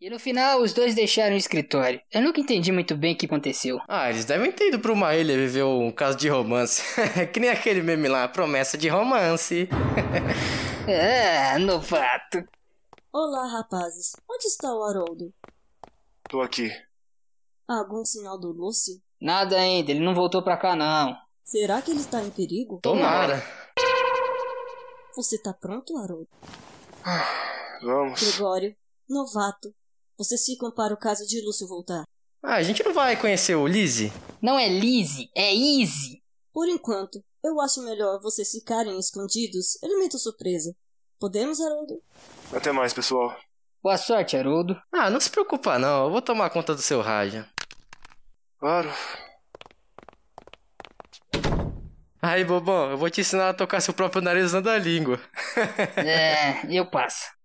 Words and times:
E 0.00 0.08
no 0.08 0.18
final, 0.20 0.60
os 0.62 0.72
dois 0.72 0.94
deixaram 0.94 1.34
o 1.34 1.38
escritório. 1.38 2.00
Eu 2.12 2.22
nunca 2.22 2.40
entendi 2.40 2.70
muito 2.70 2.96
bem 2.96 3.14
o 3.14 3.18
que 3.18 3.26
aconteceu. 3.26 3.80
Ah, 3.88 4.08
eles 4.08 4.24
devem 4.24 4.52
ter 4.52 4.68
ido 4.68 4.78
pra 4.78 4.92
uma 4.92 5.12
ilha 5.16 5.34
viver 5.36 5.64
um 5.64 5.90
caso 5.90 6.16
de 6.16 6.28
romance. 6.28 6.82
que 7.34 7.40
nem 7.40 7.50
aquele 7.50 7.82
meme 7.82 8.06
lá, 8.06 8.28
promessa 8.28 8.78
de 8.78 8.88
romance. 8.88 9.68
ah, 10.86 11.58
novato. 11.58 12.44
Olá, 13.12 13.48
rapazes. 13.48 14.12
Onde 14.30 14.46
está 14.46 14.72
o 14.72 14.84
Haroldo? 14.84 15.34
Tô 16.28 16.42
aqui. 16.42 16.70
Algum 17.66 18.04
sinal 18.04 18.38
do 18.38 18.52
Lúcio? 18.52 19.02
Nada 19.20 19.56
ainda, 19.56 19.90
ele 19.90 20.00
não 20.00 20.14
voltou 20.14 20.44
pra 20.44 20.56
cá 20.56 20.76
não. 20.76 21.16
Será 21.42 21.82
que 21.82 21.90
ele 21.90 22.00
está 22.00 22.22
em 22.22 22.30
perigo? 22.30 22.78
Tomara. 22.80 23.42
Você 25.16 25.42
tá 25.42 25.52
pronto, 25.52 25.96
Haroldo? 25.98 26.28
Vamos. 27.82 28.22
Gregório, 28.22 28.76
novato. 29.08 29.74
Vocês 30.18 30.44
ficam 30.44 30.72
para 30.72 30.92
o 30.92 30.96
caso 30.96 31.24
de 31.28 31.40
Lúcio 31.40 31.68
voltar. 31.68 32.02
Ah, 32.42 32.56
a 32.56 32.62
gente 32.62 32.82
não 32.82 32.92
vai 32.92 33.16
conhecer 33.16 33.54
o 33.54 33.68
Lizzie? 33.68 34.12
Não 34.42 34.58
é 34.58 34.68
Lizzie, 34.68 35.30
é 35.32 35.54
Easy. 35.54 36.20
Por 36.52 36.68
enquanto, 36.68 37.22
eu 37.44 37.60
acho 37.60 37.84
melhor 37.84 38.20
vocês 38.20 38.50
ficarem 38.50 38.98
escondidos, 38.98 39.80
elemento 39.80 40.18
surpresa. 40.18 40.74
Podemos, 41.20 41.60
Haroldo? 41.60 42.02
Até 42.52 42.72
mais, 42.72 42.92
pessoal. 42.92 43.36
Boa 43.80 43.96
sorte, 43.96 44.36
Haroldo. 44.36 44.76
Ah, 44.92 45.08
não 45.08 45.20
se 45.20 45.30
preocupa 45.30 45.78
não, 45.78 46.06
eu 46.06 46.10
vou 46.10 46.20
tomar 46.20 46.50
conta 46.50 46.74
do 46.74 46.82
seu 46.82 47.00
rádio. 47.00 47.46
Claro. 48.58 48.92
Aí, 52.20 52.44
bobão, 52.44 52.90
eu 52.90 52.98
vou 52.98 53.08
te 53.08 53.20
ensinar 53.20 53.50
a 53.50 53.54
tocar 53.54 53.80
seu 53.80 53.94
próprio 53.94 54.20
nariz 54.20 54.46
usando 54.46 54.68
a 54.68 54.78
língua. 54.78 55.20
é, 55.96 56.66
eu 56.68 56.90
passo. 56.90 57.37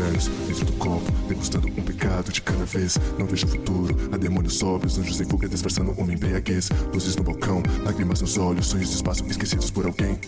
Infernos 0.00 0.28
dentro 0.48 0.64
do 0.64 0.72
copo, 0.74 1.12
degustando 1.28 1.68
um 1.68 1.82
pecado 1.82 2.32
de 2.32 2.40
cada 2.40 2.64
vez. 2.64 2.96
Não 3.18 3.26
vejo 3.26 3.46
futuro, 3.46 3.94
há 4.10 4.16
demônios 4.16 4.54
sóbrios, 4.54 4.98
anjos 4.98 5.20
em 5.20 5.26
fuga, 5.26 5.46
disfarçando 5.46 5.90
uma 5.92 6.10
embriaguez. 6.10 6.70
Luzes 6.92 7.16
no 7.16 7.22
balcão, 7.22 7.62
lágrimas 7.84 8.22
nos 8.22 8.38
olhos, 8.38 8.68
sonhos 8.68 8.88
de 8.88 8.96
espaço 8.96 9.26
esquecidos 9.26 9.70
por 9.70 9.84
alguém. 9.84 10.18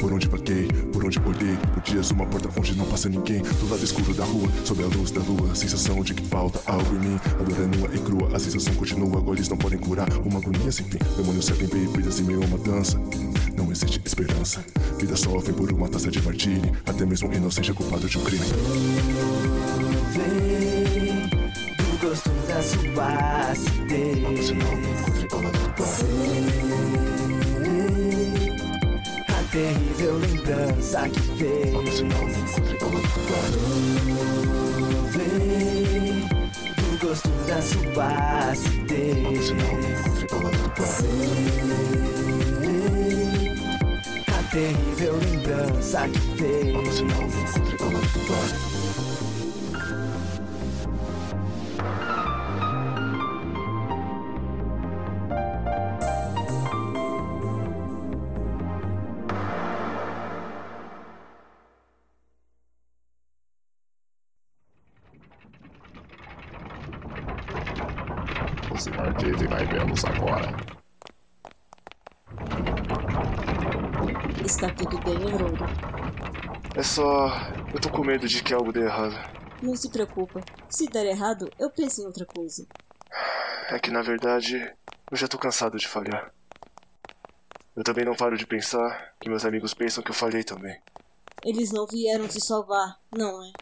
Por 0.00 0.12
onde 0.12 0.26
vaguei, 0.26 0.66
por 0.92 1.04
onde 1.04 1.20
olhei, 1.20 1.56
por 1.72 1.80
dias 1.84 2.10
uma 2.10 2.26
porta 2.26 2.48
onde 2.58 2.74
não 2.74 2.86
passa 2.86 3.08
ninguém. 3.08 3.40
Do 3.42 3.70
lado 3.70 3.84
escuro 3.84 4.12
da 4.14 4.24
rua, 4.24 4.48
sob 4.64 4.82
a 4.82 4.86
luz 4.86 5.12
da 5.12 5.20
lua, 5.20 5.54
sensação 5.54 6.02
de 6.02 6.12
que 6.12 6.26
falta 6.26 6.60
algo 6.66 6.96
em 6.96 6.98
mim. 6.98 7.20
A 7.38 7.42
dor 7.44 7.60
é 7.60 7.76
nua 7.76 7.94
e 7.94 7.98
crua, 8.00 8.36
a 8.36 8.38
sensação 8.40 8.74
continua, 8.74 9.20
goles 9.20 9.48
não 9.48 9.56
podem 9.56 9.78
curar. 9.78 10.08
Uma 10.24 10.40
agonia 10.40 10.72
sem 10.72 10.86
fim, 10.86 10.98
demônios 11.16 11.44
servem 11.44 11.68
bebidas 11.68 12.18
em 12.18 12.24
meio 12.24 12.42
a 12.42 12.46
uma 12.46 12.58
dança. 12.58 12.98
Não 13.56 13.70
existe 13.70 14.00
esperança, 14.04 14.64
vida 14.98 15.16
sofre 15.16 15.52
por 15.52 15.70
uma 15.72 15.88
taça 15.88 16.10
de 16.10 16.20
martini, 16.22 16.72
até 16.86 17.04
mesmo 17.04 17.32
inocente 17.32 17.70
é 17.70 17.74
culpado 17.74 18.08
de 18.08 18.18
um 18.18 18.24
crime. 18.24 18.44
Vem 20.12 21.28
do 21.76 21.98
gosto 22.00 22.30
da 22.48 22.62
sua 22.62 23.06
acidez. 23.50 24.52
A 29.28 29.42
terrível 29.52 30.18
lembrança 30.18 31.08
que 31.08 31.20
fez. 31.38 32.00
Vem 35.10 36.28
do 36.76 37.06
gosto 37.06 37.30
da 37.46 37.60
sua 37.62 38.08
acidez. 38.50 39.52
A 40.32 40.34
lembrança 45.90 46.08
que 46.08 46.18
ver 46.40 46.66
e 69.42 69.46
vai 69.46 69.66
vê-los 69.66 70.04
agora. 70.04 70.79
Está 74.50 74.68
tudo 74.74 74.98
bem, 74.98 75.32
Haroldo? 75.32 75.64
É 76.74 76.82
só. 76.82 77.28
Eu 77.72 77.80
tô 77.80 77.88
com 77.88 78.02
medo 78.02 78.26
de 78.26 78.42
que 78.42 78.52
algo 78.52 78.72
dê 78.72 78.80
errado. 78.80 79.14
Não 79.62 79.76
se 79.76 79.88
preocupa. 79.88 80.40
Se 80.68 80.88
der 80.88 81.06
errado, 81.06 81.48
eu 81.56 81.70
penso 81.70 82.02
em 82.02 82.06
outra 82.06 82.26
coisa. 82.26 82.66
É 83.68 83.78
que 83.78 83.92
na 83.92 84.02
verdade. 84.02 84.56
Eu 85.08 85.16
já 85.16 85.28
tô 85.28 85.38
cansado 85.38 85.78
de 85.78 85.86
falhar. 85.86 86.34
Eu 87.76 87.84
também 87.84 88.04
não 88.04 88.16
paro 88.16 88.36
de 88.36 88.44
pensar 88.44 89.14
que 89.20 89.28
meus 89.28 89.44
amigos 89.44 89.72
pensam 89.72 90.02
que 90.02 90.10
eu 90.10 90.14
falhei 90.14 90.42
também. 90.42 90.76
Eles 91.44 91.70
não 91.70 91.86
vieram 91.86 92.26
te 92.26 92.44
salvar, 92.44 92.98
não 93.16 93.44
é? 93.44 93.52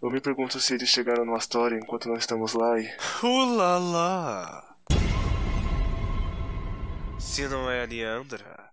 Eu 0.00 0.10
me 0.12 0.20
pergunto 0.20 0.60
se 0.60 0.74
eles 0.74 0.90
chegaram 0.90 1.24
no 1.24 1.34
Astoria 1.34 1.76
enquanto 1.76 2.08
nós 2.08 2.20
estamos 2.20 2.52
lá 2.54 2.78
e. 2.78 2.88
Ulala! 3.20 4.76
Se 7.18 7.48
não 7.48 7.68
é 7.68 7.82
a 7.82 7.86
Leandra, 7.86 8.63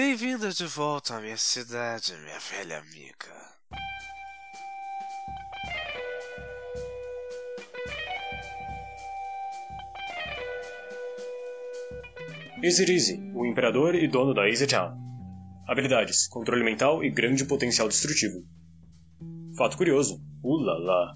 bem-vinda 0.00 0.48
de 0.48 0.64
volta 0.64 1.16
à 1.16 1.20
minha 1.20 1.36
cidade, 1.36 2.14
minha 2.24 2.38
velha 2.38 2.78
amiga. 2.78 3.34
Easy 12.62 12.90
Easy, 12.90 13.30
o 13.34 13.44
imperador 13.44 13.94
e 13.94 14.08
dono 14.08 14.32
da 14.32 14.48
Easy 14.48 14.66
Town. 14.66 14.96
Habilidades: 15.68 16.26
controle 16.28 16.64
mental 16.64 17.04
e 17.04 17.10
grande 17.10 17.44
potencial 17.44 17.86
destrutivo. 17.86 18.42
Fato 19.58 19.76
curioso: 19.76 20.18
ulala. 20.42 21.14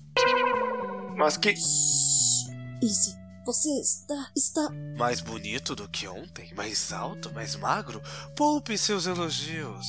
Mas 1.16 1.39
que. 1.39 1.55
Easy, 2.83 3.16
você 3.44 3.69
está. 3.81 4.31
está. 4.34 4.71
Mais 4.97 5.21
bonito 5.21 5.75
do 5.75 5.88
que 5.88 6.09
ontem? 6.09 6.53
Mais 6.55 6.93
alto? 6.93 7.32
Mais 7.32 7.56
magro? 7.56 8.00
Poupe 8.34 8.77
seus 8.78 9.06
elogios. 9.06 9.87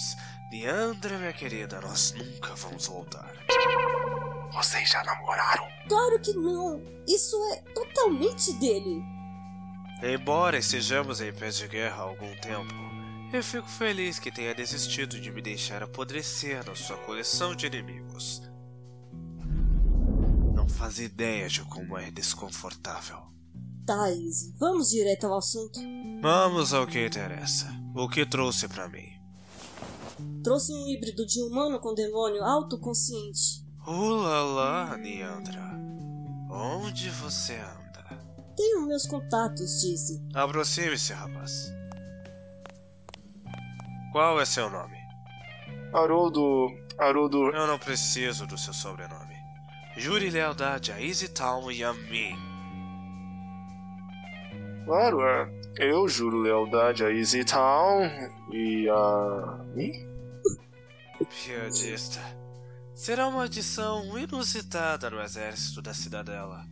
Leandra, 0.51 1.17
minha 1.17 1.33
querida, 1.33 1.81
nós 1.81 2.13
nunca 2.13 2.53
vamos 2.55 2.87
voltar. 2.87 3.33
Vocês 4.53 4.89
já 4.89 5.03
namoraram? 5.03 5.67
Claro 5.87 6.19
que 6.21 6.33
não! 6.33 6.81
Isso 7.07 7.35
é 7.53 7.57
totalmente 7.73 8.53
dele! 8.53 9.03
Embora 10.03 10.57
estejamos 10.57 11.19
em 11.21 11.33
pé 11.33 11.49
de 11.49 11.67
guerra 11.67 12.03
há 12.03 12.07
algum 12.07 12.35
tempo, 12.39 12.73
eu 13.33 13.43
fico 13.43 13.67
feliz 13.67 14.19
que 14.19 14.31
tenha 14.31 14.53
desistido 14.53 15.19
de 15.19 15.31
me 15.31 15.41
deixar 15.41 15.83
apodrecer 15.83 16.65
na 16.65 16.75
sua 16.75 16.97
coleção 16.97 17.55
de 17.55 17.65
inimigos. 17.65 18.41
Não 20.53 20.69
faz 20.69 20.99
ideia 20.99 21.47
de 21.49 21.63
como 21.65 21.97
é 21.97 22.09
desconfortável. 22.11 23.23
Tá, 23.85 24.09
Easy, 24.09 24.51
vamos 24.57 24.89
direto 24.89 25.27
ao 25.27 25.37
assunto. 25.37 25.79
Vamos 26.19 26.73
ao 26.73 26.87
que 26.87 27.05
interessa. 27.05 27.67
O 27.93 28.09
que 28.09 28.25
trouxe 28.25 28.67
para 28.67 28.89
mim? 28.89 29.13
Trouxe 30.43 30.73
um 30.73 30.87
híbrido 30.87 31.23
de 31.23 31.39
humano 31.43 31.79
com 31.79 31.93
demônio 31.93 32.43
autoconsciente. 32.43 33.63
Ulala, 33.85 34.97
Neandra. 34.97 35.79
Onde 36.49 37.11
você 37.11 37.53
anda? 37.57 38.19
Tenho 38.57 38.87
meus 38.87 39.05
contatos, 39.05 39.81
disse. 39.81 40.19
Aproxime-se, 40.33 41.13
rapaz. 41.13 41.71
Qual 44.11 44.41
é 44.41 44.45
seu 44.45 44.67
nome? 44.67 44.97
Haroldo. 45.93 46.69
Haroldo. 46.97 47.51
Eu 47.51 47.67
não 47.67 47.77
preciso 47.77 48.47
do 48.47 48.57
seu 48.57 48.73
sobrenome. 48.73 49.35
Jure 49.95 50.29
lealdade 50.31 50.91
a 50.91 50.99
Easy 50.99 51.27
Town 51.27 51.69
e 51.69 51.83
a 51.83 51.93
mim. 51.93 52.54
Claro, 54.85 55.21
é. 55.21 55.51
Eu 55.77 56.07
juro 56.07 56.37
lealdade 56.37 57.03
a 57.03 57.11
Easy 57.11 57.43
Town 57.43 58.03
e 58.51 58.87
a. 58.87 59.65
mim? 59.75 59.91
Piadista. 61.43 62.19
Será 62.93 63.27
uma 63.27 63.43
adição 63.43 64.17
inusitada 64.17 65.09
no 65.09 65.19
exército 65.21 65.81
da 65.81 65.93
cidadela. 65.93 66.65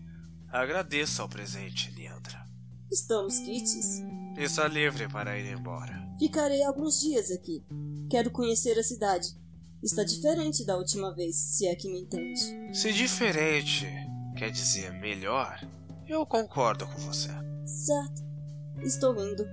Agradeço 0.49 1.21
ao 1.21 1.27
presente, 1.27 1.91
Leandra. 1.97 2.45
Estamos 2.91 3.39
quites? 3.39 4.03
Está 4.37 4.67
livre 4.67 5.09
para 5.09 5.37
ir 5.37 5.51
embora. 5.51 5.93
Ficarei 6.19 6.63
alguns 6.63 7.01
dias 7.01 7.31
aqui. 7.31 7.65
Quero 8.09 8.29
conhecer 8.29 8.77
a 8.77 8.83
cidade. 8.83 9.27
Está 9.81 10.03
diferente 10.03 10.63
da 10.65 10.77
última 10.77 11.13
vez, 11.13 11.35
se 11.35 11.67
é 11.67 11.75
que 11.75 11.91
me 11.91 12.01
entende. 12.01 12.39
Se 12.73 12.93
diferente 12.93 13.87
quer 14.37 14.51
dizer 14.51 14.93
melhor, 14.93 15.59
eu 16.07 16.25
concordo 16.25 16.85
com 16.87 16.99
você. 16.99 17.29
Certo. 17.65 18.21
Estou 18.81 19.15
indo. 19.19 19.47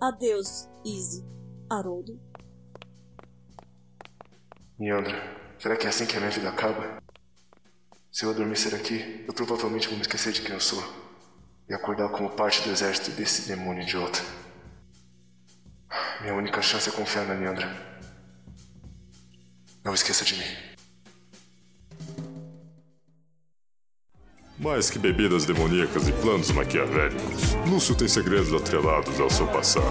Adeus, 0.00 0.68
Easy. 0.84 1.24
Haroldo. 1.70 2.18
Niandra, 4.78 5.14
será 5.58 5.76
que 5.76 5.86
é 5.86 5.88
assim 5.90 6.06
que 6.06 6.16
a 6.16 6.20
minha 6.20 6.30
vida 6.30 6.48
acaba? 6.48 7.02
Se 8.10 8.24
eu 8.24 8.30
adormecer 8.30 8.74
aqui, 8.74 9.24
eu 9.26 9.32
provavelmente 9.32 9.88
vou 9.88 9.96
me 9.96 10.02
esquecer 10.02 10.32
de 10.32 10.42
quem 10.42 10.52
eu 10.52 10.60
sou. 10.60 10.82
E 11.68 11.74
acordar 11.74 12.08
como 12.10 12.30
parte 12.30 12.62
do 12.62 12.70
exército 12.70 13.10
desse 13.12 13.48
demônio 13.48 13.82
idiota. 13.82 14.18
Minha 16.20 16.34
única 16.34 16.60
chance 16.60 16.88
é 16.88 16.92
confiar 16.92 17.26
na 17.26 17.34
Niandra. 17.34 17.68
Não 19.84 19.94
esqueça 19.94 20.24
de 20.24 20.36
mim. 20.36 20.71
Mais 24.62 24.88
que 24.88 24.96
bebidas 24.96 25.44
demoníacas 25.44 26.06
e 26.06 26.12
planos 26.12 26.52
maquiavélicos, 26.52 27.54
Lúcio 27.68 27.96
tem 27.96 28.06
segredos 28.06 28.54
atrelados 28.54 29.18
ao 29.18 29.28
seu 29.28 29.44
passado. 29.48 29.84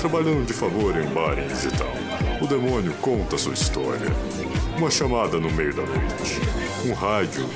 Trabalhando 0.00 0.46
de 0.46 0.54
favor 0.54 0.96
em 0.96 1.06
um 1.06 1.10
bar 1.12 1.38
em 1.38 1.46
Visital, 1.46 1.92
o 2.40 2.46
demônio 2.46 2.94
conta 3.02 3.36
sua 3.36 3.52
história. 3.52 4.10
Uma 4.78 4.90
chamada 4.90 5.38
no 5.38 5.50
meio 5.50 5.74
da 5.74 5.82
noite. 5.82 6.40
Um 6.86 6.94
rádio 6.94 7.46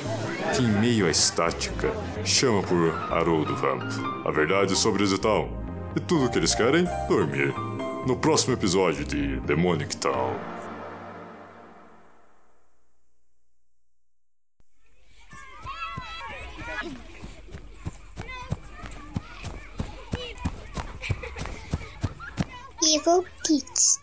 que, 0.55 0.61
em 0.61 0.71
meio 0.79 1.07
à 1.07 1.09
estática, 1.09 1.91
chama 2.23 2.61
por 2.61 2.93
Haroldo 3.11 3.55
Vamp. 3.55 3.91
A 4.23 4.29
verdade 4.29 4.75
sobre 4.75 5.01
Visital. 5.01 5.49
E 5.95 5.99
tudo 5.99 6.25
o 6.25 6.29
que 6.29 6.37
eles 6.37 6.53
querem? 6.53 6.85
Dormir. 7.07 7.51
No 8.05 8.15
próximo 8.15 8.53
episódio 8.53 9.03
de 9.03 9.39
Demonic 9.39 9.97
Town. 9.97 10.58
Evil 22.89 23.23
deeds. 23.45 23.99